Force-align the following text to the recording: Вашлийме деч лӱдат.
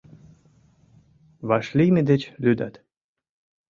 Вашлийме 1.49 2.01
деч 2.09 2.21
лӱдат. 2.43 2.75